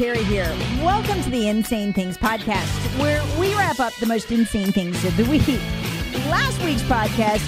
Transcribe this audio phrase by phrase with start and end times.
[0.00, 0.48] Terry here.
[0.82, 5.14] Welcome to the Insane Things podcast, where we wrap up the most insane things of
[5.18, 5.46] the week.
[6.30, 7.40] Last week's podcast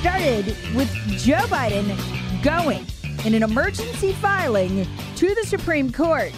[0.00, 1.96] started with Joe Biden
[2.42, 2.84] going
[3.24, 6.32] in an emergency filing to the Supreme Court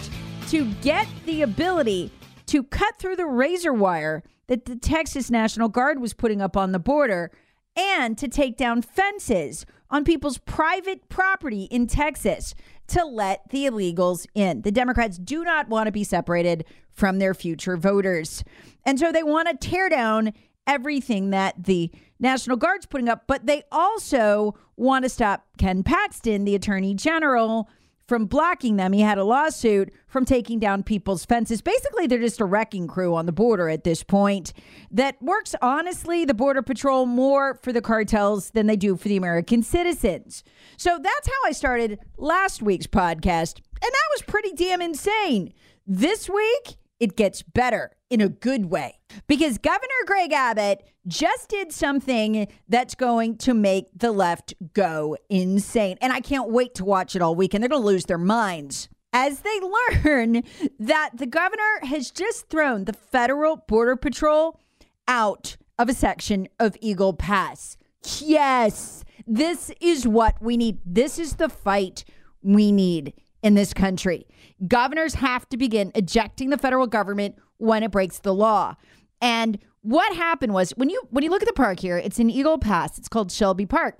[0.49, 2.11] to get the ability
[2.45, 6.71] to cut through the razor wire that the Texas National Guard was putting up on
[6.71, 7.31] the border
[7.75, 12.53] and to take down fences on people's private property in Texas
[12.87, 14.61] to let the illegals in.
[14.61, 18.43] The Democrats do not want to be separated from their future voters.
[18.85, 20.33] And so they want to tear down
[20.65, 26.45] everything that the National Guard's putting up, but they also want to stop Ken Paxton,
[26.45, 27.69] the Attorney General,
[28.07, 28.93] from blocking them.
[28.93, 31.61] He had a lawsuit from taking down people's fences.
[31.61, 34.53] Basically, they're just a wrecking crew on the border at this point
[34.91, 39.17] that works, honestly, the Border Patrol more for the cartels than they do for the
[39.17, 40.43] American citizens.
[40.77, 43.57] So that's how I started last week's podcast.
[43.81, 45.53] And that was pretty damn insane.
[45.85, 51.71] This week, it gets better in a good way because Governor Greg Abbott just did
[51.71, 55.97] something that's going to make the left go insane.
[56.01, 57.63] And I can't wait to watch it all weekend.
[57.63, 59.59] They're going to lose their minds as they
[60.05, 60.43] learn
[60.79, 64.59] that the governor has just thrown the federal border patrol
[65.07, 67.77] out of a section of Eagle Pass.
[68.19, 70.79] Yes, this is what we need.
[70.85, 72.03] This is the fight
[72.41, 74.27] we need in this country.
[74.67, 78.75] Governors have to begin ejecting the federal government when it breaks the law.
[79.21, 82.29] And what happened was when you when you look at the park here, it's in
[82.29, 82.97] Eagle Pass.
[82.97, 83.97] It's called Shelby Park.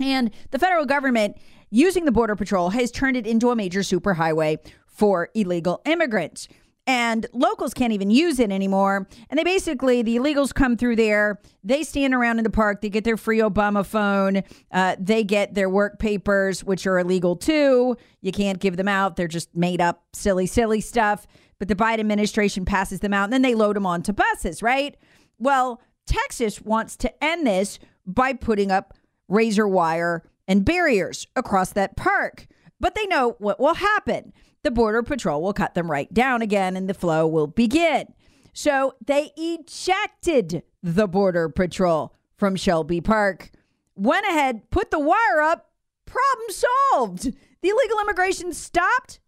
[0.00, 1.36] And the federal government
[1.70, 6.48] using the border patrol has turned it into a major superhighway for illegal immigrants
[6.86, 9.06] and locals can't even use it anymore.
[9.30, 12.90] And they basically, the illegals come through there, they stand around in the park, they
[12.90, 17.96] get their free Obama phone, uh, they get their work papers, which are illegal too.
[18.20, 21.26] You can't give them out, they're just made up, silly, silly stuff.
[21.58, 24.96] But the Biden administration passes them out and then they load them onto buses, right?
[25.38, 28.94] Well, Texas wants to end this by putting up
[29.28, 32.48] razor wire and barriers across that park.
[32.80, 36.76] But they know what will happen the Border Patrol will cut them right down again
[36.76, 38.06] and the flow will begin.
[38.52, 43.50] So they ejected the Border Patrol from Shelby Park,
[43.94, 45.70] went ahead, put the wire up,
[46.06, 47.32] problem solved.
[47.62, 49.20] The illegal immigration stopped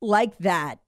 [0.00, 0.78] like that,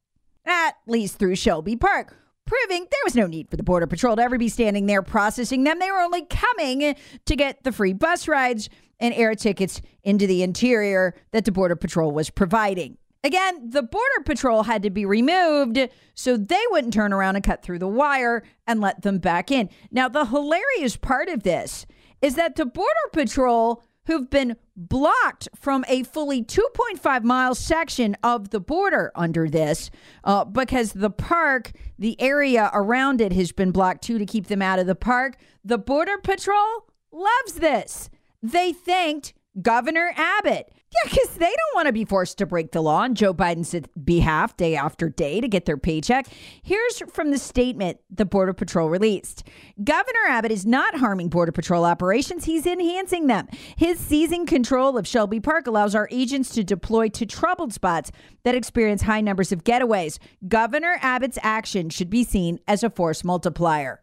[0.46, 2.16] at least through Shelby Park.
[2.44, 5.64] Proving there was no need for the Border Patrol to ever be standing there processing
[5.64, 5.78] them.
[5.78, 8.68] They were only coming to get the free bus rides
[8.98, 12.98] and air tickets into the interior that the Border Patrol was providing.
[13.25, 15.78] Again, the Border Patrol had to be removed
[16.15, 19.71] so they wouldn't turn around and cut through the wire and let them back in.
[19.91, 21.87] Now, the hilarious part of this
[22.21, 28.51] is that the Border Patrol, who've been blocked from a fully 2.5 mile section of
[28.51, 29.91] the border under this,
[30.25, 34.63] uh, because the park, the area around it has been blocked too to keep them
[34.63, 38.10] out of the park, the Border Patrol loves this.
[38.42, 40.72] They thanked Governor Abbott.
[40.92, 43.74] Yeah, because they don't want to be forced to break the law on Joe Biden's
[44.04, 46.27] behalf day after day to get their paycheck.
[46.62, 49.42] Here's from the statement the Border Patrol released
[49.83, 53.48] Governor Abbott is not harming Border Patrol operations, he's enhancing them.
[53.77, 58.12] His seizing control of Shelby Park allows our agents to deploy to troubled spots
[58.42, 60.18] that experience high numbers of getaways.
[60.47, 64.03] Governor Abbott's action should be seen as a force multiplier.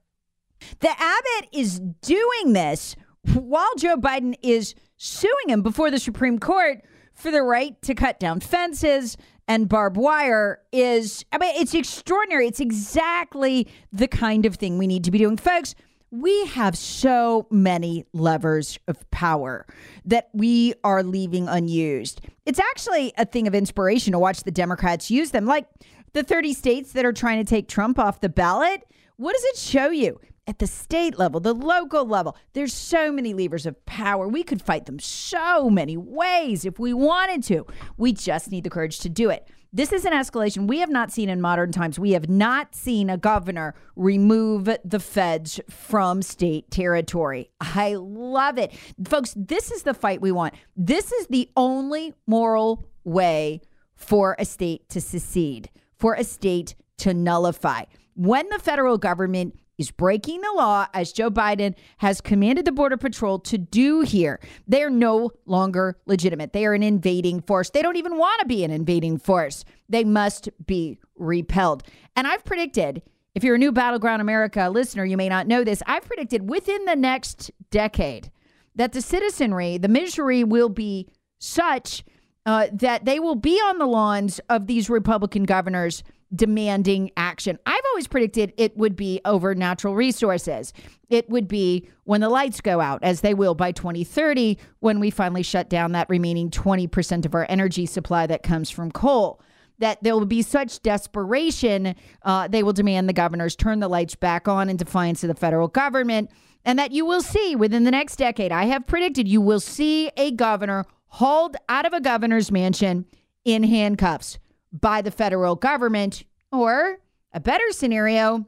[0.80, 2.96] The Abbott is doing this
[3.34, 8.20] while Joe Biden is suing him before the Supreme Court for the right to cut
[8.20, 9.18] down fences
[9.48, 12.48] and barbed wire is, I mean, it's extraordinary.
[12.48, 15.38] It's exactly the kind of thing we need to be doing.
[15.38, 15.74] Folks,
[16.12, 19.66] we have so many levers of power
[20.06, 22.22] that we are leaving unused.
[22.46, 25.46] It's actually a thing of inspiration to watch the Democrats use them.
[25.46, 25.66] Like
[26.14, 28.84] the 30 states that are trying to take Trump off the ballot,
[29.16, 30.20] what does it show you?
[30.50, 34.28] At the state level, the local level, there's so many levers of power.
[34.28, 37.68] We could fight them so many ways if we wanted to.
[37.98, 39.48] We just need the courage to do it.
[39.72, 42.00] This is an escalation we have not seen in modern times.
[42.00, 47.52] We have not seen a governor remove the feds from state territory.
[47.62, 48.74] I love it.
[49.08, 50.56] Folks, this is the fight we want.
[50.76, 53.62] This is the only moral way
[53.94, 57.84] for a state to secede, for a state to nullify.
[58.16, 62.98] When the federal government is breaking the law, as Joe Biden has commanded the Border
[62.98, 64.40] Patrol to do here.
[64.68, 66.54] They are no longer legitimate.
[66.54, 67.72] They are an invading force.
[67.72, 69.64] They don't even want to be an invading force.
[69.88, 71.84] They must be repelled.
[72.16, 73.02] And I've predicted,
[73.34, 75.82] if you're a new Battleground America listener, you may not know this.
[75.88, 78.30] I've predicted within the next decade
[78.76, 81.08] that the citizenry, the misery will be
[81.40, 82.04] such
[82.46, 86.04] uh, that they will be on the lawns of these Republican governors
[86.34, 87.58] demanding action.
[87.66, 90.74] I've always predicted it would be over natural resources.
[91.10, 95.10] It would be when the lights go out, as they will by 2030, when we
[95.10, 99.42] finally shut down that remaining 20% of our energy supply that comes from coal.
[99.80, 104.14] That there will be such desperation, uh, they will demand the governors turn the lights
[104.14, 106.30] back on in defiance of the federal government.
[106.66, 110.12] And that you will see within the next decade, I have predicted you will see
[110.18, 113.06] a governor hauled out of a governor's mansion
[113.46, 114.38] in handcuffs
[114.72, 116.24] by the federal government.
[116.52, 116.98] Or
[117.34, 118.46] a better scenario,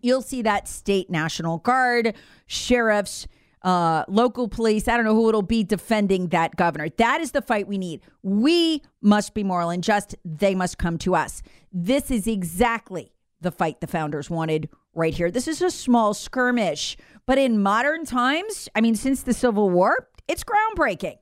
[0.00, 2.14] you'll see that state National Guard,
[2.46, 3.26] sheriffs,
[3.62, 6.88] uh, local police, I don't know who it'll be defending that governor.
[6.96, 8.02] That is the fight we need.
[8.22, 10.16] We must be moral and just.
[10.24, 11.42] They must come to us.
[11.72, 15.30] This is exactly the fight the founders wanted right here.
[15.30, 16.96] This is a small skirmish,
[17.26, 21.18] but in modern times, I mean, since the Civil War, it's groundbreaking.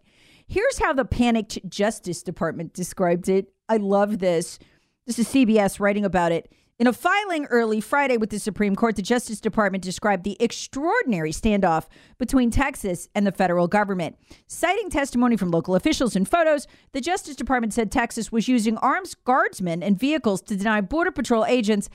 [0.50, 4.58] Here's how the panicked Justice Department described it I love this.
[5.06, 6.50] This is CBS writing about it.
[6.80, 11.30] In a filing early Friday with the Supreme Court, the Justice Department described the extraordinary
[11.30, 11.86] standoff
[12.18, 14.16] between Texas and the federal government.
[14.48, 19.14] Citing testimony from local officials and photos, the Justice Department said Texas was using armed
[19.22, 21.88] guardsmen and vehicles to deny Border Patrol agents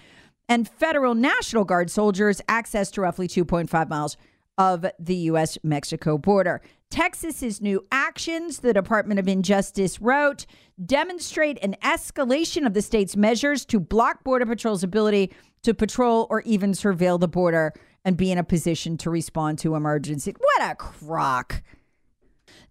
[0.48, 4.16] and federal National Guard soldiers access to roughly 2.5 miles
[4.58, 5.58] of the U.S.
[5.62, 6.62] Mexico border.
[6.90, 10.46] Texas's new actions, the Department of Injustice wrote,
[10.84, 15.34] demonstrate an escalation of the state's measures to block Border Patrol's ability
[15.64, 17.74] to patrol or even surveil the border
[18.06, 20.36] and be in a position to respond to emergency.
[20.38, 21.64] What a crock.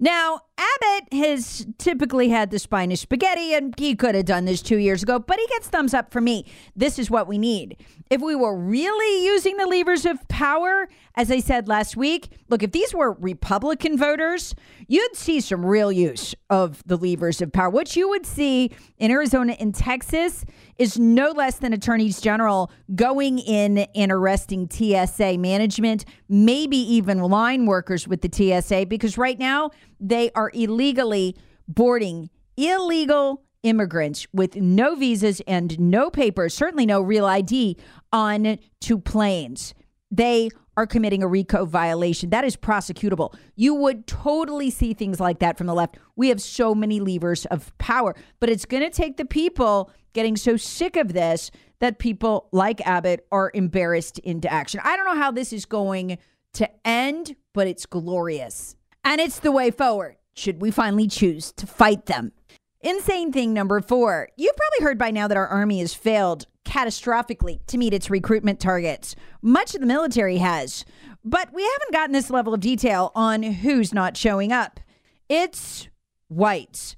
[0.05, 4.77] Now, Abbott has typically had the Spanish spaghetti, and he could have done this two
[4.77, 6.45] years ago, but he gets thumbs up for me.
[6.77, 7.83] This is what we need.
[8.11, 12.63] If we were really using the levers of power, as I said last week, look,
[12.63, 14.55] if these were Republican voters,
[14.89, 17.71] you'd see some real use of the levers of power.
[17.71, 20.45] What you would see in Arizona and Texas
[20.79, 27.67] is no less than attorneys general going in and arresting TSA management, maybe even line
[27.67, 29.71] workers with the TSA, because right now
[30.01, 31.37] they are illegally
[31.69, 37.77] boarding illegal immigrants with no visas and no papers, certainly no real ID,
[38.13, 39.75] on to planes.
[40.11, 42.31] They are committing a RICO violation.
[42.31, 43.35] That is prosecutable.
[43.57, 45.99] You would totally see things like that from the left.
[46.17, 50.37] We have so many levers of power, but it's going to take the people getting
[50.37, 51.51] so sick of this
[51.81, 54.81] that people like Abbott are embarrassed into action.
[54.83, 56.19] I don't know how this is going
[56.55, 58.77] to end, but it's glorious.
[59.05, 62.33] And it's the way forward, should we finally choose to fight them.
[62.81, 64.29] Insane thing number four.
[64.37, 68.61] You've probably heard by now that our Army has failed catastrophically to meet its recruitment
[68.61, 69.15] targets.
[69.43, 70.85] Much of the military has.
[71.25, 74.81] But we haven't gotten this level of detail on who's not showing up.
[75.29, 75.89] It's
[76.29, 76.97] whites.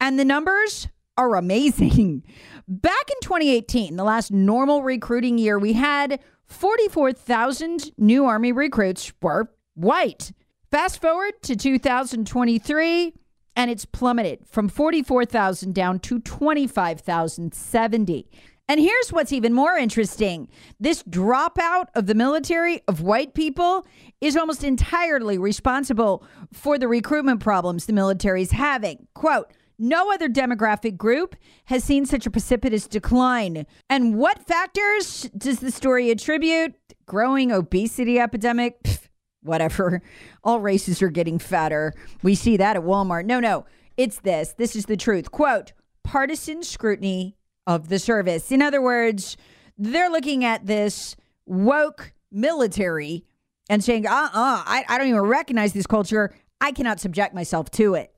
[0.00, 2.22] And the numbers are amazing.
[2.68, 9.50] Back in 2018, the last normal recruiting year, we had 44,000 new Army recruits were
[9.74, 10.32] white.
[10.70, 13.12] Fast forward to 2023,
[13.54, 18.28] and it's plummeted from 44,000 down to 25,070.
[18.68, 20.48] And here's what's even more interesting
[20.80, 23.86] this dropout of the military of white people
[24.20, 29.06] is almost entirely responsible for the recruitment problems the military is having.
[29.14, 33.66] Quote, no other demographic group has seen such a precipitous decline.
[33.90, 36.74] And what factors does the story attribute?
[37.04, 38.82] Growing obesity epidemic?
[38.82, 39.08] Pfft,
[39.42, 40.02] whatever.
[40.44, 41.92] All races are getting fatter.
[42.22, 43.26] We see that at Walmart.
[43.26, 44.54] No, no, it's this.
[44.54, 45.30] This is the truth.
[45.30, 47.35] Quote partisan scrutiny
[47.66, 48.52] of the service.
[48.52, 49.36] In other words,
[49.78, 53.24] they're looking at this woke military
[53.68, 56.34] and saying, uh uh-uh, uh I, I don't even recognize this culture.
[56.60, 58.12] I cannot subject myself to it.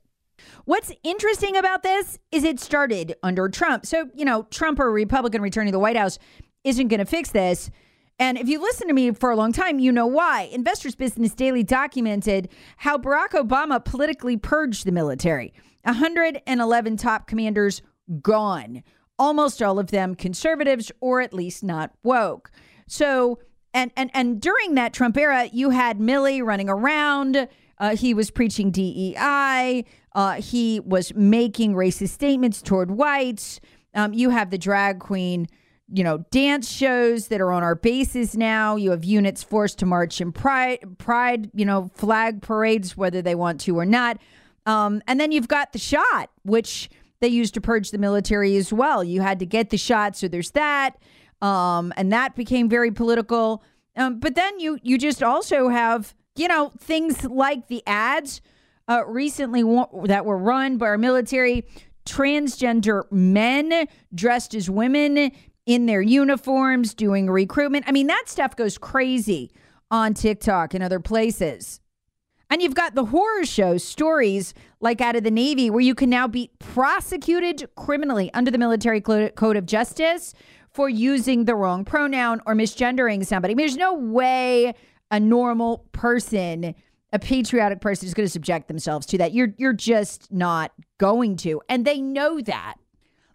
[0.65, 3.87] What's interesting about this is it started under Trump.
[3.87, 6.19] So, you know, Trump or Republican returning to the White House
[6.65, 7.71] isn't going to fix this.
[8.21, 10.43] And if you listen to me for a long time, you know why.
[10.53, 15.53] Investors Business Daily documented how Barack Obama politically purged the military.
[15.85, 17.81] 111 top commanders
[18.21, 18.83] gone,
[19.19, 22.51] almost all of them conservatives or at least not woke.
[22.87, 23.39] So,
[23.75, 27.49] and and and during that Trump era, you had Milley running around.
[27.79, 29.85] Uh, he was preaching DEI.
[30.15, 33.61] Uh, he was making racist statements toward whites.
[33.95, 35.47] Um, you have the drag queen,
[35.93, 38.77] you know, dance shows that are on our bases now.
[38.77, 43.35] You have units forced to march in pride, pride, you know, flag parades, whether they
[43.35, 44.19] want to or not.
[44.67, 48.73] Um, and then you've got the shot, which they used to purge the military as
[48.73, 49.03] well.
[49.03, 50.97] You had to get the shot, so there's that,
[51.43, 53.63] um, and that became very political.
[53.97, 58.41] Um, but then you you just also have you know things like the ads
[58.89, 59.63] uh, recently
[60.05, 61.65] that were run by our military,
[62.07, 65.33] transgender men dressed as women
[65.67, 67.85] in their uniforms doing recruitment.
[67.89, 69.51] I mean that stuff goes crazy
[69.91, 71.81] on TikTok and other places.
[72.51, 76.09] And you've got the horror show stories like out of the Navy where you can
[76.09, 80.35] now be prosecuted criminally under the Military Code of Justice
[80.71, 83.53] for using the wrong pronoun or misgendering somebody.
[83.53, 84.75] I mean, there's no way
[85.11, 86.75] a normal person,
[87.13, 89.33] a patriotic person is going to subject themselves to that.
[89.33, 91.61] You're you're just not going to.
[91.69, 92.77] And they know that.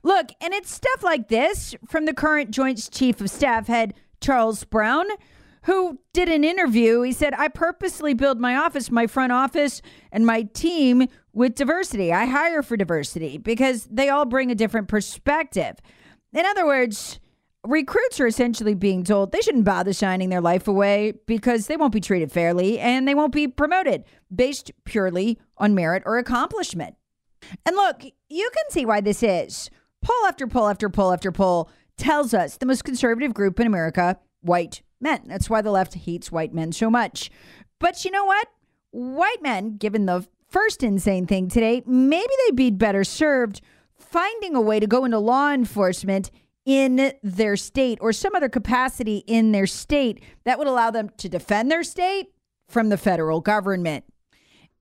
[0.03, 4.63] Look, and it's stuff like this from the current Joint Chief of Staff head Charles
[4.63, 5.05] Brown
[5.63, 7.01] who did an interview.
[7.01, 12.11] He said, I purposely build my office, my front office, and my team with diversity.
[12.13, 15.75] I hire for diversity because they all bring a different perspective.
[16.33, 17.19] In other words,
[17.65, 21.93] recruits are essentially being told they shouldn't bother signing their life away because they won't
[21.93, 24.03] be treated fairly and they won't be promoted
[24.33, 26.95] based purely on merit or accomplishment.
[27.65, 29.69] And look, you can see why this is.
[30.01, 34.17] Poll after poll after poll after poll tells us the most conservative group in America,
[34.41, 35.21] white men.
[35.25, 37.29] That's why the left hates white men so much.
[37.79, 38.47] But you know what?
[38.91, 43.61] White men, given the first insane thing today, maybe they'd be better served
[43.97, 46.31] finding a way to go into law enforcement
[46.65, 51.27] in their state or some other capacity in their state that would allow them to
[51.27, 52.27] defend their state
[52.67, 54.05] from the federal government.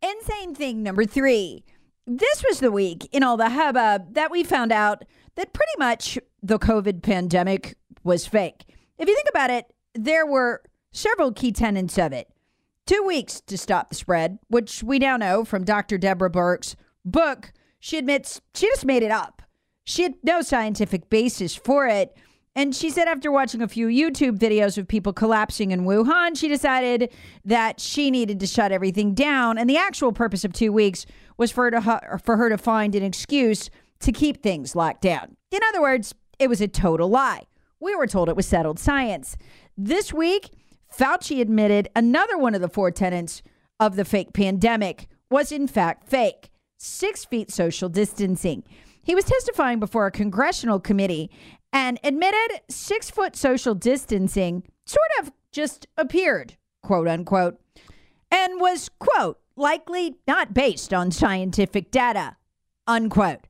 [0.02, 1.64] Insane thing number three.
[2.07, 5.05] This was the week in all the hubbub that we found out
[5.37, 8.64] that pretty much the COVID pandemic was fake.
[8.99, 12.28] If you think about it, there were several key tenets of it.
[12.87, 15.99] Two weeks to stop the spread, which we now know from Dr.
[15.99, 17.52] Deborah Birx's book.
[17.78, 19.42] She admits she just made it up.
[19.84, 22.16] She had no scientific basis for it.
[22.54, 26.49] And she said after watching a few YouTube videos of people collapsing in Wuhan, she
[26.49, 27.11] decided
[27.44, 29.56] that she needed to shut everything down.
[29.56, 31.06] And the actual purpose of two weeks
[31.38, 33.70] was for her to, for her to find an excuse
[34.00, 35.37] to keep things locked down.
[35.50, 37.46] In other words, it was a total lie.
[37.80, 39.37] We were told it was settled science.
[39.76, 40.50] This week,
[40.97, 43.43] Fauci admitted another one of the four tenants
[43.81, 48.64] of the fake pandemic was in fact fake six feet social distancing.
[49.02, 51.31] He was testifying before a congressional committee
[51.73, 57.59] and admitted six foot social distancing sort of just appeared, quote unquote,
[58.31, 62.37] and was, quote, likely not based on scientific data,
[62.87, 63.47] unquote.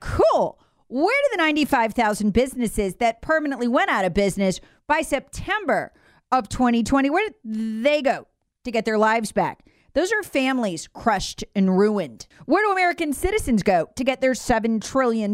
[0.00, 0.58] Cool.
[0.88, 5.92] Where do the 95,000 businesses that permanently went out of business by September
[6.32, 8.26] of 2020, where did they go
[8.64, 9.64] to get their lives back?
[9.94, 12.26] Those are families crushed and ruined.
[12.46, 15.32] Where do American citizens go to get their $7 trillion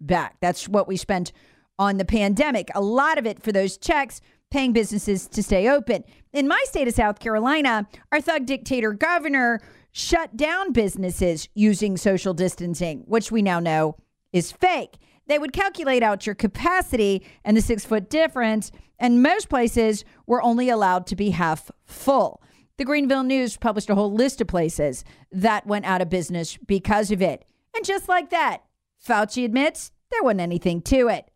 [0.00, 0.36] back?
[0.40, 1.30] That's what we spent
[1.78, 2.70] on the pandemic.
[2.74, 4.20] A lot of it for those checks
[4.50, 6.02] paying businesses to stay open.
[6.32, 9.60] In my state of South Carolina, our thug dictator governor
[9.92, 13.94] shut down businesses using social distancing, which we now know
[14.32, 14.96] is fake.
[15.32, 20.42] They would calculate out your capacity and the six foot difference, and most places were
[20.42, 22.42] only allowed to be half full.
[22.76, 27.10] The Greenville News published a whole list of places that went out of business because
[27.10, 27.46] of it.
[27.74, 28.58] And just like that,
[29.02, 31.30] Fauci admits there wasn't anything to it.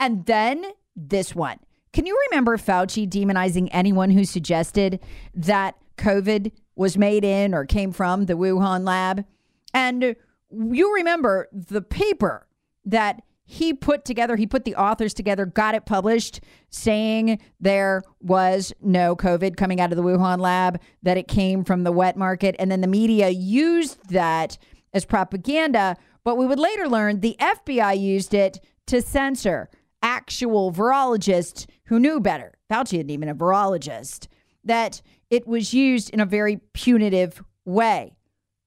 [0.00, 0.64] And then
[0.96, 1.58] this one.
[1.92, 4.98] Can you remember Fauci demonizing anyone who suggested
[5.34, 9.26] that COVID was made in or came from the Wuhan lab?
[9.74, 10.16] And
[10.50, 12.46] you remember the paper
[12.86, 18.72] that he put together, he put the authors together, got it published, saying there was
[18.80, 22.54] no COVID coming out of the Wuhan lab, that it came from the wet market.
[22.58, 24.58] And then the media used that
[24.94, 25.96] as propaganda.
[26.24, 29.68] But we would later learn the FBI used it to censor
[30.02, 32.54] actual virologists who knew better.
[32.70, 34.28] Fauci isn't even a virologist,
[34.64, 38.16] that it was used in a very punitive way.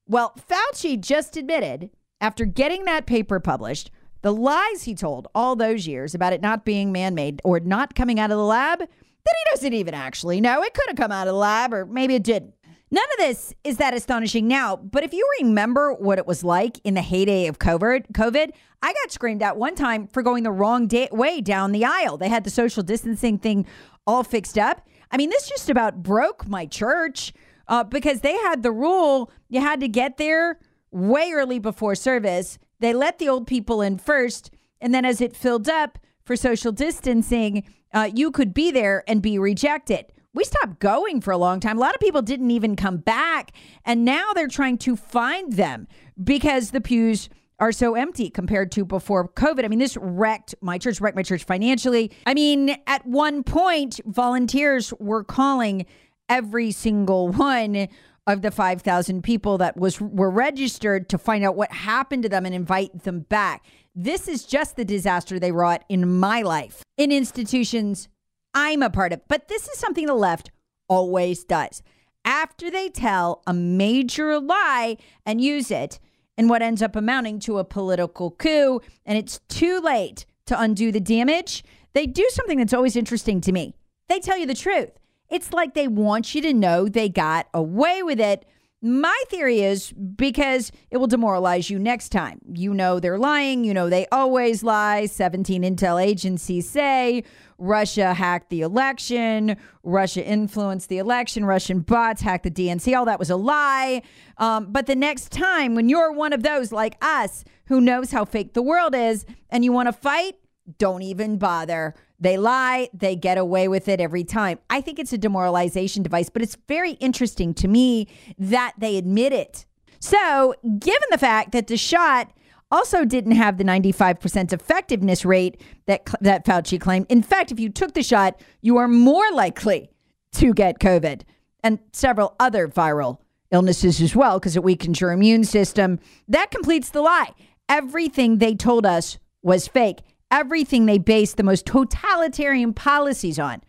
[0.07, 1.89] Well, Fauci just admitted
[2.21, 3.91] after getting that paper published,
[4.25, 7.93] the lies he told all those years about it not being man made or not
[7.93, 10.63] coming out of the lab, that he doesn't even actually know.
[10.63, 12.55] It could have come out of the lab, or maybe it didn't.
[12.89, 16.79] None of this is that astonishing now, but if you remember what it was like
[16.83, 18.49] in the heyday of COVID, COVID,
[18.81, 22.17] I got screamed at one time for going the wrong day, way down the aisle.
[22.17, 23.67] They had the social distancing thing
[24.07, 24.87] all fixed up.
[25.11, 27.31] I mean, this just about broke my church
[27.67, 30.57] uh, because they had the rule you had to get there
[30.89, 35.35] way early before service they let the old people in first, and then as it
[35.35, 37.63] filled up for social distancing,
[37.93, 40.05] uh, you could be there and be rejected.
[40.33, 41.77] We stopped going for a long time.
[41.77, 43.51] A lot of people didn't even come back,
[43.85, 45.87] and now they're trying to find them
[46.21, 49.63] because the pews are so empty compared to before COVID.
[49.63, 52.11] I mean, this wrecked my church, wrecked my church financially.
[52.25, 55.85] I mean, at one point, volunteers were calling
[56.27, 57.87] every single one
[58.27, 62.45] of the 5,000 people that was were registered to find out what happened to them
[62.45, 63.65] and invite them back.
[63.93, 68.09] This is just the disaster they wrought in my life, in institutions
[68.53, 69.21] I'm a part of.
[69.27, 70.49] But this is something the left
[70.87, 71.83] always does.
[72.23, 75.99] After they tell a major lie and use it
[76.37, 80.91] in what ends up amounting to a political coup, and it's too late to undo
[80.91, 81.63] the damage,
[81.93, 83.75] they do something that's always interesting to me.
[84.09, 84.91] They tell you the truth.
[85.29, 88.45] It's like they want you to know they got away with it.
[88.81, 92.39] My theory is because it will demoralize you next time.
[92.53, 93.63] You know they're lying.
[93.63, 95.07] You know they always lie.
[95.07, 97.23] 17 intel agencies say
[97.57, 102.95] Russia hacked the election, Russia influenced the election, Russian bots hacked the DNC.
[102.97, 104.01] All that was a lie.
[104.37, 108.25] Um, but the next time when you're one of those like us who knows how
[108.25, 110.35] fake the world is and you want to fight,
[110.77, 111.95] don't even bother.
[112.19, 114.59] They lie, they get away with it every time.
[114.69, 119.33] I think it's a demoralization device, but it's very interesting to me that they admit
[119.33, 119.65] it.
[119.99, 122.31] So, given the fact that the shot
[122.71, 127.05] also didn't have the 95% effectiveness rate that that Fauci claimed.
[127.09, 129.89] In fact, if you took the shot, you are more likely
[130.33, 131.21] to get COVID
[131.63, 133.19] and several other viral
[133.51, 135.99] illnesses as well because it weakens your immune system.
[136.27, 137.31] That completes the lie.
[137.69, 139.99] Everything they told us was fake
[140.31, 143.61] everything they based the most totalitarian policies on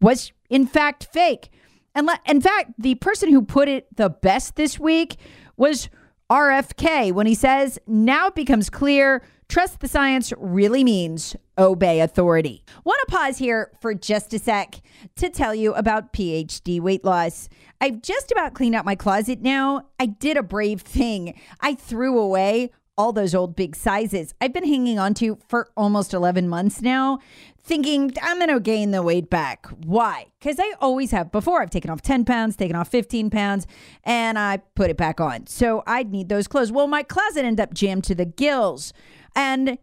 [0.00, 1.50] was in fact fake.
[1.94, 5.16] And le- in fact, the person who put it the best this week
[5.56, 5.88] was
[6.30, 12.64] RFK when he says, now it becomes clear trust the science really means obey authority.
[12.84, 14.80] Want to pause here for just a sec
[15.16, 17.48] to tell you about PhD weight loss.
[17.80, 19.88] I've just about cleaned out my closet now.
[19.98, 21.38] I did a brave thing.
[21.60, 26.12] I threw away all those old big sizes I've been hanging on to for almost
[26.12, 27.18] 11 months now,
[27.58, 29.66] thinking I'm going to gain the weight back.
[29.86, 30.26] Why?
[30.38, 31.62] Because I always have before.
[31.62, 33.66] I've taken off 10 pounds, taken off 15 pounds,
[34.04, 35.46] and I put it back on.
[35.46, 36.70] So I'd need those clothes.
[36.70, 38.92] Well, my closet ended up jammed to the gills,
[39.34, 39.78] and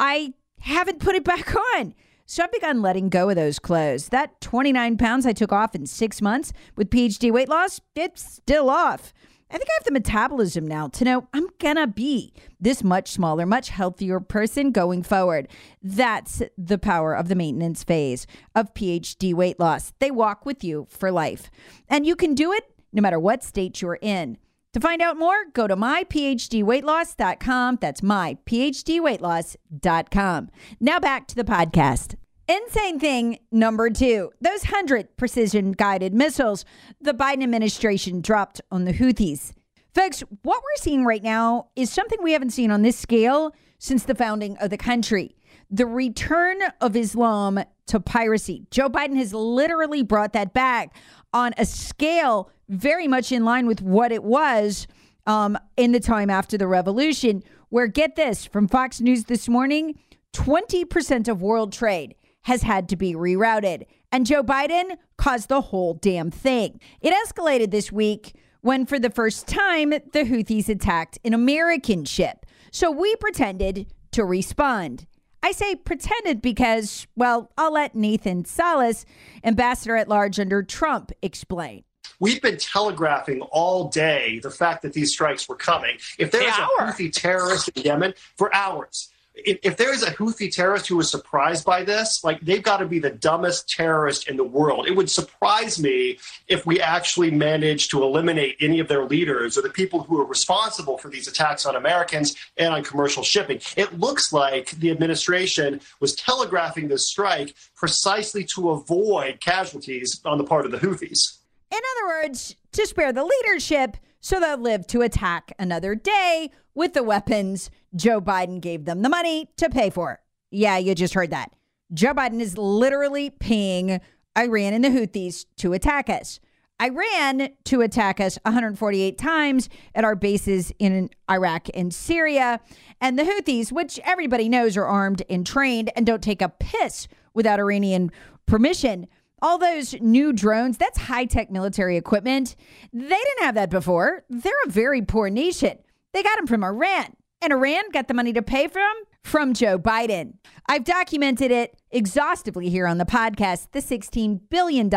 [0.00, 1.94] I haven't put it back on.
[2.24, 4.08] So I've begun letting go of those clothes.
[4.08, 8.68] That 29 pounds I took off in six months with PhD weight loss, it's still
[8.68, 9.14] off.
[9.50, 13.46] I think I have the metabolism now to know I'm gonna be this much smaller,
[13.46, 15.48] much healthier person going forward.
[15.82, 19.92] That's the power of the maintenance phase of PhD weight loss.
[20.00, 21.50] They walk with you for life.
[21.88, 24.38] And you can do it no matter what state you're in.
[24.72, 27.78] To find out more, go to myphdweightloss.com.
[27.80, 30.50] That's myphdweightloss.com.
[30.80, 32.16] Now back to the podcast.
[32.48, 36.64] Insane thing number two those 100 precision guided missiles
[37.00, 39.52] the Biden administration dropped on the Houthis.
[39.92, 44.04] Folks, what we're seeing right now is something we haven't seen on this scale since
[44.04, 45.34] the founding of the country
[45.70, 48.68] the return of Islam to piracy.
[48.70, 50.94] Joe Biden has literally brought that back
[51.32, 54.86] on a scale very much in line with what it was
[55.26, 59.98] um, in the time after the revolution, where get this from Fox News this morning
[60.32, 62.14] 20% of world trade
[62.46, 63.84] has had to be rerouted.
[64.12, 66.80] And Joe Biden caused the whole damn thing.
[67.00, 72.46] It escalated this week when, for the first time, the Houthis attacked an American ship.
[72.70, 75.06] So we pretended to respond.
[75.42, 79.04] I say pretended because, well, I'll let Nathan Sales,
[79.42, 81.82] ambassador at large under Trump, explain.
[82.20, 85.96] We've been telegraphing all day the fact that these strikes were coming.
[86.16, 90.10] If there is a Houthi terrorist in Yemen for hours, if, if there is a
[90.10, 94.28] Houthi terrorist who was surprised by this, like they've got to be the dumbest terrorist
[94.28, 94.86] in the world.
[94.86, 96.18] It would surprise me
[96.48, 100.24] if we actually managed to eliminate any of their leaders or the people who are
[100.24, 103.60] responsible for these attacks on Americans and on commercial shipping.
[103.76, 110.44] It looks like the administration was telegraphing this strike precisely to avoid casualties on the
[110.44, 111.38] part of the Houthis.
[111.70, 116.94] In other words, to spare the leadership so they'll live to attack another day with
[116.94, 120.20] the weapons Joe Biden gave them the money to pay for.
[120.50, 121.52] Yeah, you just heard that.
[121.92, 124.00] Joe Biden is literally paying
[124.36, 126.40] Iran and the Houthis to attack us.
[126.80, 132.60] Iran to attack us 148 times at our bases in Iraq and Syria.
[133.00, 137.08] And the Houthis, which everybody knows are armed and trained and don't take a piss
[137.32, 138.10] without Iranian
[138.44, 139.06] permission.
[139.40, 142.56] All those new drones, that's high tech military equipment.
[142.92, 144.24] They didn't have that before.
[144.28, 145.78] They're a very poor nation.
[146.12, 147.16] They got them from Iran.
[147.46, 150.32] And Iran got the money to pay them from Joe Biden.
[150.68, 154.90] I've documented it exhaustively here on the podcast the $16 billion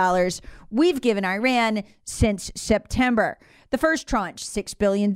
[0.72, 3.38] we've given Iran since September.
[3.70, 5.14] The first tranche, $6 billion,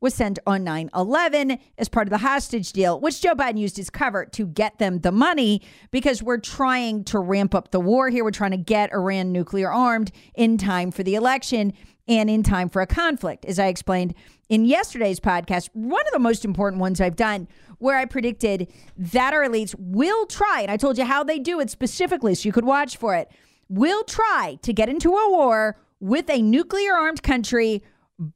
[0.00, 3.78] was sent on 9 11 as part of the hostage deal, which Joe Biden used
[3.78, 8.10] as cover to get them the money because we're trying to ramp up the war
[8.10, 8.24] here.
[8.24, 11.72] We're trying to get Iran nuclear armed in time for the election
[12.08, 13.44] and in time for a conflict.
[13.44, 14.14] As I explained
[14.48, 17.46] in yesterday's podcast, one of the most important ones I've done,
[17.78, 21.60] where I predicted that our elites will try, and I told you how they do
[21.60, 23.30] it specifically so you could watch for it,
[23.68, 27.82] will try to get into a war with a nuclear armed country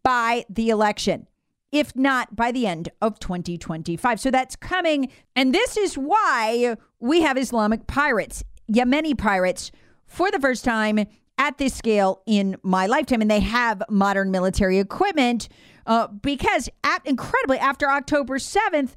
[0.02, 1.26] by the election.
[1.72, 4.20] If not by the end of 2025.
[4.20, 5.10] So that's coming.
[5.34, 9.72] And this is why we have Islamic pirates, Yemeni pirates,
[10.06, 11.06] for the first time
[11.38, 15.48] at this scale in my lifetime, and they have modern military equipment
[15.86, 18.90] uh, because, at, incredibly, after October 7th,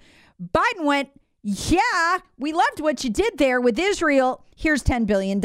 [0.53, 1.09] Biden went,
[1.41, 4.43] Yeah, we loved what you did there with Israel.
[4.55, 5.41] Here's $10 billion.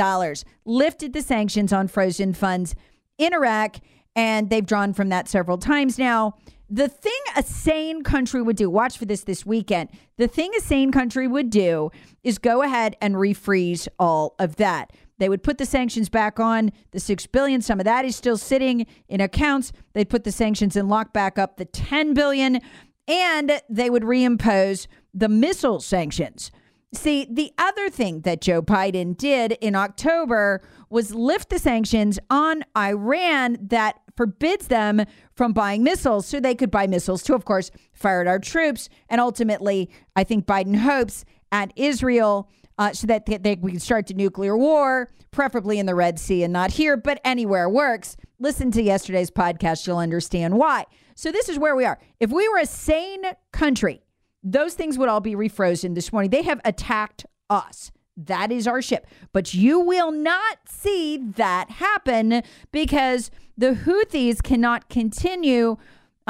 [0.64, 2.74] Lifted the sanctions on frozen funds
[3.18, 3.76] in Iraq,
[4.16, 6.34] and they've drawn from that several times now.
[6.72, 9.88] The thing a sane country would do, watch for this this weekend.
[10.18, 11.90] The thing a sane country would do
[12.22, 14.92] is go ahead and refreeze all of that.
[15.20, 17.60] They would put the sanctions back on the 6 billion.
[17.60, 19.70] Some of that is still sitting in accounts.
[19.92, 22.60] They'd put the sanctions and lock back up the 10 billion
[23.06, 26.50] and they would reimpose the missile sanctions.
[26.94, 32.64] See, the other thing that Joe Biden did in October was lift the sanctions on
[32.76, 35.04] Iran that forbids them
[35.34, 38.88] from buying missiles so they could buy missiles to, of course, fire at our troops.
[39.10, 42.48] And ultimately, I think Biden hopes at Israel
[42.80, 46.42] uh, so that they, we can start a nuclear war, preferably in the Red Sea
[46.42, 48.16] and not here, but anywhere works.
[48.38, 50.86] Listen to yesterday's podcast, you'll understand why.
[51.14, 52.00] So, this is where we are.
[52.20, 54.02] If we were a sane country,
[54.42, 56.30] those things would all be refrozen this morning.
[56.30, 57.92] They have attacked us.
[58.16, 59.06] That is our ship.
[59.34, 65.76] But you will not see that happen because the Houthis cannot continue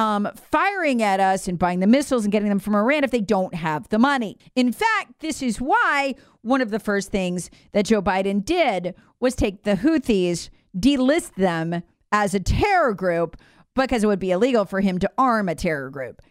[0.00, 3.20] um, firing at us and buying the missiles and getting them from Iran if they
[3.20, 4.38] don't have the money.
[4.56, 9.34] In fact, this is why one of the first things that Joe Biden did was
[9.34, 13.36] take the Houthis, delist them as a terror group
[13.74, 16.22] because it would be illegal for him to arm a terror group.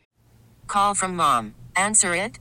[0.66, 1.54] Call from mom.
[1.76, 2.40] Answer it.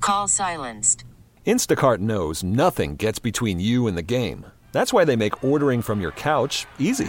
[0.00, 1.04] Call silenced.
[1.46, 4.44] Instacart knows nothing gets between you and the game.
[4.72, 7.08] That's why they make ordering from your couch easy.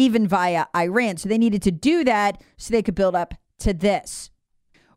[0.00, 1.18] Even via Iran.
[1.18, 4.30] So they needed to do that so they could build up to this.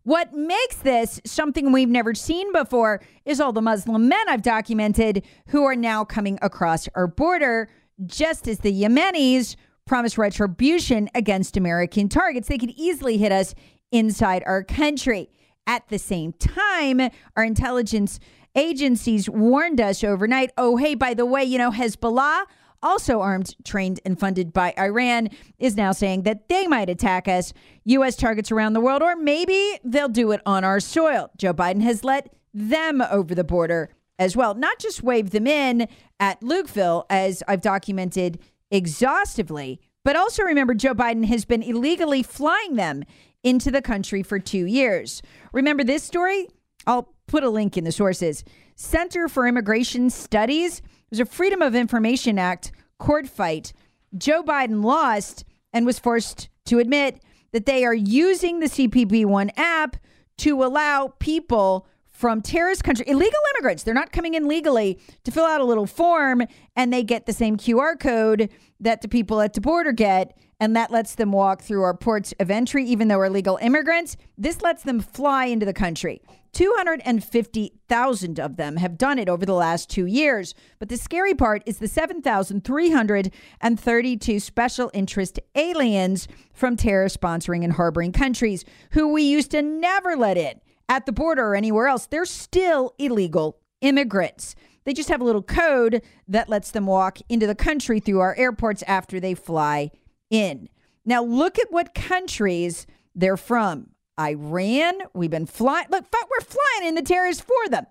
[0.03, 5.25] What makes this something we've never seen before is all the Muslim men I've documented
[5.47, 7.69] who are now coming across our border,
[8.05, 12.47] just as the Yemenis promised retribution against American targets.
[12.47, 13.53] They could easily hit us
[13.91, 15.29] inside our country.
[15.67, 16.99] At the same time,
[17.37, 18.19] our intelligence
[18.55, 22.43] agencies warned us overnight oh, hey, by the way, you know, Hezbollah,
[22.83, 27.53] also armed, trained, and funded by Iran, is now saying that they might attack us,
[27.85, 28.15] U.S.
[28.15, 31.31] targets around the world, or maybe they'll do it on our soil.
[31.37, 35.87] Joe Biden has let them over the border as well, not just wave them in
[36.19, 42.75] at Lukeville, as I've documented exhaustively, but also remember Joe Biden has been illegally flying
[42.75, 43.03] them
[43.43, 45.21] into the country for two years.
[45.51, 46.47] Remember this story?
[46.85, 48.43] I'll put a link in the sources.
[48.75, 50.81] Center for Immigration Studies
[51.13, 53.71] was a Freedom of Information Act court fight.
[54.17, 57.21] Joe Biden lost and was forced to admit
[57.51, 59.97] that they are using the CBP One app
[60.37, 65.45] to allow people from terrorist country, illegal immigrants, they're not coming in legally, to fill
[65.45, 66.41] out a little form
[66.75, 68.49] and they get the same QR code
[68.79, 72.33] that the people at the border get and that lets them walk through our ports
[72.39, 74.17] of entry, even though we're legal immigrants.
[74.35, 76.23] This lets them fly into the country.
[76.53, 80.53] 250,000 of them have done it over the last two years.
[80.79, 88.11] But the scary part is the 7,332 special interest aliens from terror sponsoring and harboring
[88.11, 92.05] countries who we used to never let in at the border or anywhere else.
[92.05, 94.55] They're still illegal immigrants.
[94.85, 98.35] They just have a little code that lets them walk into the country through our
[98.35, 99.91] airports after they fly
[100.29, 100.69] in.
[101.05, 102.85] Now, look at what countries
[103.15, 103.92] they're from.
[104.19, 105.87] Iran, we've been flying.
[105.89, 107.85] Look, we're flying in the terrorists for them.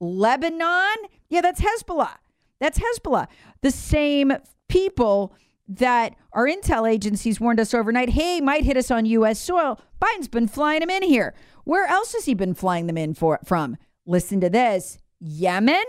[0.00, 0.96] Lebanon,
[1.28, 2.16] yeah, that's Hezbollah.
[2.60, 3.28] That's Hezbollah.
[3.62, 4.32] The same
[4.68, 5.34] people
[5.68, 9.38] that our intel agencies warned us overnight hey, might hit us on U.S.
[9.38, 9.80] soil.
[10.00, 11.34] Biden's been flying them in here.
[11.64, 13.76] Where else has he been flying them in for, from?
[14.06, 15.84] Listen to this Yemen,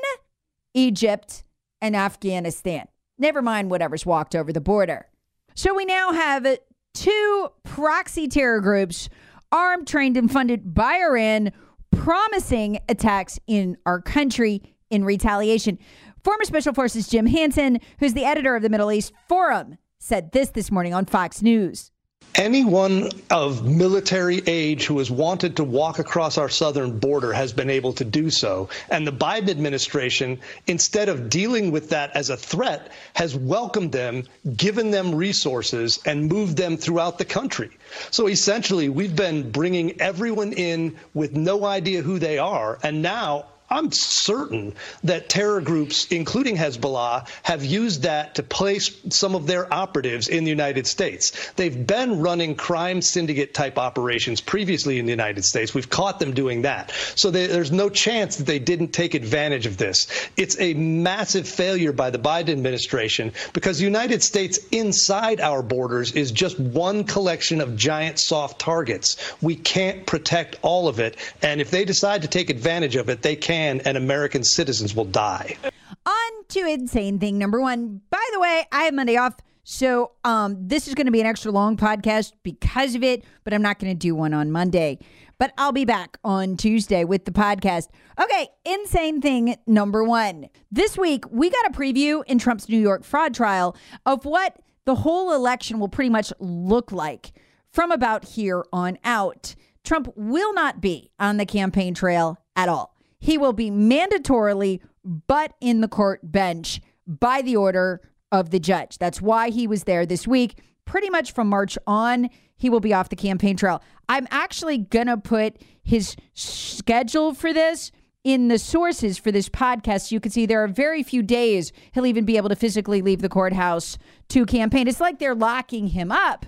[0.73, 1.43] Egypt,
[1.81, 2.87] and Afghanistan.
[3.17, 5.07] Never mind whatever's walked over the border.
[5.55, 6.45] So we now have
[6.93, 9.09] two proxy terror groups,
[9.51, 11.51] armed, trained, and funded by Iran,
[11.91, 15.77] promising attacks in our country in retaliation.
[16.23, 20.49] Former Special Forces Jim Hanson, who's the editor of the Middle East Forum, said this
[20.49, 21.91] this morning on Fox News.
[22.35, 27.69] Anyone of military age who has wanted to walk across our southern border has been
[27.69, 28.69] able to do so.
[28.89, 34.23] And the Biden administration, instead of dealing with that as a threat, has welcomed them,
[34.55, 37.71] given them resources, and moved them throughout the country.
[38.11, 42.79] So essentially, we've been bringing everyone in with no idea who they are.
[42.83, 49.35] And now I'm certain that terror groups, including Hezbollah, have used that to place some
[49.35, 51.51] of their operatives in the United States.
[51.51, 55.71] They've been running crime syndicate type operations previously in the United States.
[55.73, 56.91] We've caught them doing that.
[57.13, 60.07] So they, there's no chance that they didn't take advantage of this.
[60.35, 66.13] It's a massive failure by the Biden administration because the United States inside our borders
[66.13, 69.17] is just one collection of giant soft targets.
[69.43, 71.17] We can't protect all of it.
[71.43, 74.95] And if they decide to take advantage of it, they can can, and American citizens
[74.95, 75.57] will die.
[76.05, 78.01] On to insane thing number one.
[78.09, 79.35] By the way, I have Monday off.
[79.63, 83.53] So um, this is going to be an extra long podcast because of it, but
[83.53, 84.97] I'm not going to do one on Monday.
[85.37, 87.89] But I'll be back on Tuesday with the podcast.
[88.19, 90.49] Okay, insane thing number one.
[90.71, 94.95] This week, we got a preview in Trump's New York fraud trial of what the
[94.95, 97.31] whole election will pretty much look like
[97.71, 99.55] from about here on out.
[99.83, 102.88] Trump will not be on the campaign trail at all
[103.19, 108.01] he will be mandatorily but in the court bench by the order
[108.31, 108.97] of the judge.
[108.97, 110.59] That's why he was there this week.
[110.85, 113.81] Pretty much from March on, he will be off the campaign trail.
[114.07, 117.91] I'm actually going to put his schedule for this
[118.23, 120.11] in the sources for this podcast.
[120.11, 123.21] You can see there are very few days he'll even be able to physically leave
[123.21, 123.97] the courthouse
[124.29, 124.87] to campaign.
[124.87, 126.45] It's like they're locking him up.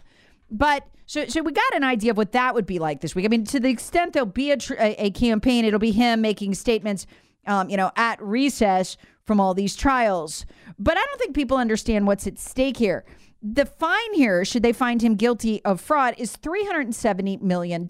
[0.50, 3.26] But so, so we got an idea of what that would be like this week.
[3.26, 6.54] I mean, to the extent there'll be a, tr- a, campaign, it'll be him making
[6.54, 7.06] statements,
[7.46, 8.96] um, you know, at recess
[9.26, 10.46] from all these trials.
[10.80, 13.04] But I don't think people understand what's at stake here.
[13.44, 17.90] The fine here, should they find him guilty of fraud, is $370 million.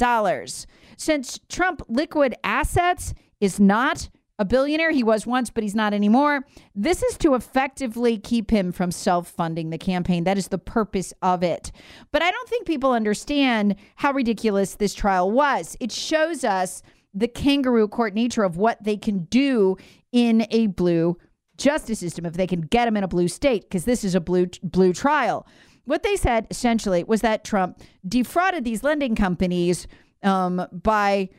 [0.98, 4.10] Since Trump liquid assets is not
[4.42, 4.90] a billionaire.
[4.90, 6.44] He was once, but he's not anymore.
[6.74, 10.24] This is to effectively keep him from self funding the campaign.
[10.24, 11.72] That is the purpose of it.
[12.12, 15.78] But I don't think people understand how ridiculous this trial was.
[15.80, 16.82] It shows us
[17.14, 19.78] the kangaroo court nature of what they can do
[20.12, 21.18] in a blue
[21.58, 24.20] justice system if they can get him in a blue state, because this is a
[24.20, 25.46] blue blue trial.
[25.86, 29.86] what they said essentially was that Trump defrauded these lending companies
[30.24, 31.30] um, by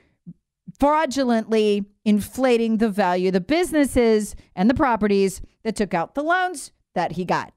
[0.78, 6.72] fraudulently inflating the value of the businesses and the properties that took out the loans
[6.94, 7.52] that he got.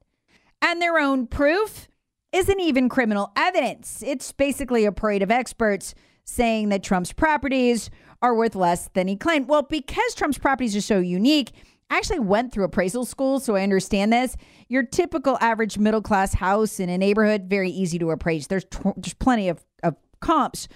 [0.62, 1.88] And their own proof
[2.32, 4.04] isn't even criminal evidence.
[4.06, 7.90] It's basically a parade of experts saying that Trump's properties
[8.22, 9.48] are worth less than he claimed.
[9.48, 11.52] Well, because Trump's properties are so unique,
[11.90, 14.36] I actually went through appraisal school, so I understand this.
[14.68, 18.48] Your typical average middle class house in a neighborhood, very easy to appraise.
[18.48, 20.68] There's, tw- there's plenty of, of comps.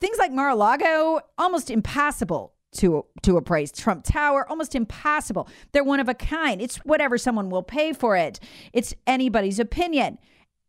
[0.00, 3.72] Things like Mar a Lago, almost impossible to to appraise.
[3.72, 5.48] Trump Tower, almost impossible.
[5.72, 6.60] They're one of a kind.
[6.60, 8.38] It's whatever someone will pay for it.
[8.72, 10.18] It's anybody's opinion.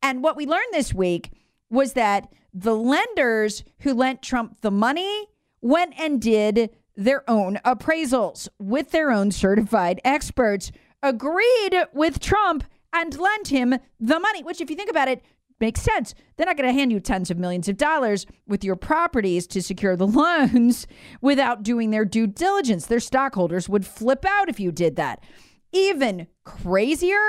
[0.01, 1.31] And what we learned this week
[1.69, 5.27] was that the lenders who lent Trump the money
[5.61, 10.71] went and did their own appraisals with their own certified experts,
[11.03, 15.21] agreed with Trump and lent him the money, which, if you think about it,
[15.59, 16.13] makes sense.
[16.35, 19.61] They're not going to hand you tens of millions of dollars with your properties to
[19.61, 20.87] secure the loans
[21.21, 22.85] without doing their due diligence.
[22.85, 25.23] Their stockholders would flip out if you did that.
[25.71, 27.19] Even crazier,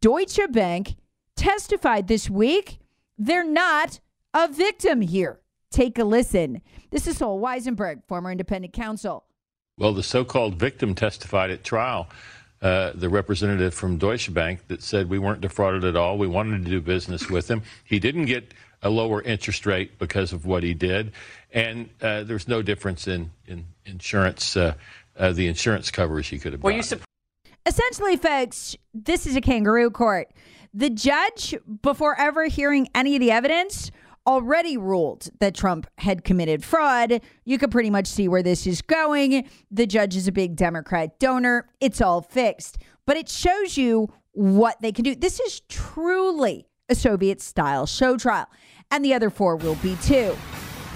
[0.00, 0.96] Deutsche Bank
[1.36, 2.78] testified this week
[3.18, 4.00] they're not
[4.32, 5.40] a victim here.
[5.70, 6.62] Take a listen.
[6.90, 9.24] This is Sol Wisenberg, former independent counsel.
[9.76, 12.08] Well, the so called victim testified at trial.
[12.64, 16.16] Uh, the representative from Deutsche Bank that said we weren't defrauded at all.
[16.16, 17.60] We wanted to do business with him.
[17.84, 21.12] He didn't get a lower interest rate because of what he did,
[21.52, 24.56] and uh, there's no difference in in insurance.
[24.56, 24.72] Uh,
[25.18, 26.62] uh the insurance coverage he could have.
[26.62, 26.82] Were you
[27.66, 30.30] Essentially, folks, this is a kangaroo court.
[30.72, 33.90] The judge, before ever hearing any of the evidence,
[34.26, 37.20] already ruled that Trump had committed fraud.
[37.44, 39.48] You could pretty much see where this is going.
[39.70, 41.68] The judge is a big Democrat donor.
[41.80, 42.78] It's all fixed.
[43.06, 45.14] But it shows you what they can do.
[45.14, 48.46] This is truly a Soviet style show trial.
[48.90, 50.36] And the other four will be too.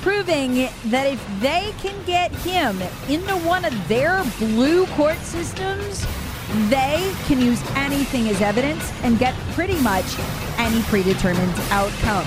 [0.01, 6.07] Proving that if they can get him into one of their blue court systems,
[6.69, 10.19] they can use anything as evidence and get pretty much
[10.57, 12.27] any predetermined outcome.